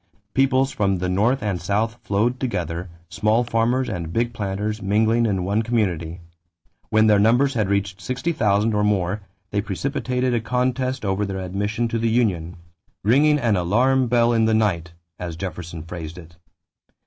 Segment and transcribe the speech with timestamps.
[0.33, 5.43] Peoples from the North and South flowed together, small farmers and big planters mingling in
[5.43, 6.21] one community.
[6.89, 11.37] When their numbers had reached sixty thousand or more, they precipitated a contest over their
[11.37, 12.57] admission to the union,
[13.03, 16.35] "ringing an alarm bell in the night," as Jefferson phrased it.